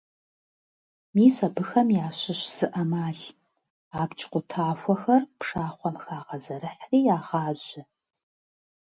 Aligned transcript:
Мис 1.15 1.35
абыхэм 1.47 1.87
ящыщ 2.05 2.41
зы 2.55 2.67
Ӏэмал: 2.73 3.19
Абдж 4.01 4.21
къутахуэхэр 4.31 5.23
пшахъуэм 5.39 5.95
хагъэзэрыхьри 6.03 6.99
ягъажьэ. 7.17 7.81